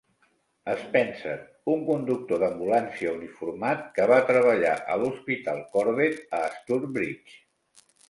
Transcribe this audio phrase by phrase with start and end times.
[0.83, 1.35] Spencer,
[1.73, 7.43] un conductor d'ambulància uniformat que va treballar a l'Hospital Corbett a Stourbridge.